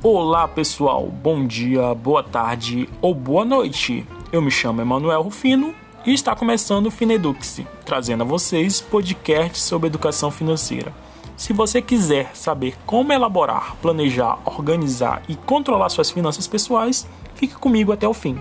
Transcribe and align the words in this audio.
Olá 0.00 0.46
pessoal, 0.46 1.08
bom 1.08 1.44
dia, 1.44 1.92
boa 1.92 2.22
tarde 2.22 2.88
ou 3.02 3.12
boa 3.12 3.44
noite. 3.44 4.06
Eu 4.30 4.40
me 4.40 4.48
chamo 4.48 4.80
Emanuel 4.80 5.22
Rufino 5.22 5.74
e 6.06 6.14
está 6.14 6.36
começando 6.36 6.86
o 6.86 6.90
Fineduxe, 6.90 7.66
trazendo 7.84 8.22
a 8.22 8.24
vocês 8.24 8.80
podcasts 8.80 9.60
sobre 9.60 9.88
educação 9.88 10.30
financeira. 10.30 10.94
Se 11.36 11.52
você 11.52 11.82
quiser 11.82 12.30
saber 12.32 12.76
como 12.86 13.12
elaborar, 13.12 13.74
planejar, 13.82 14.38
organizar 14.44 15.20
e 15.28 15.34
controlar 15.34 15.88
suas 15.88 16.12
finanças 16.12 16.46
pessoais, 16.46 17.04
fique 17.34 17.56
comigo 17.56 17.90
até 17.90 18.06
o 18.06 18.14
fim. 18.14 18.38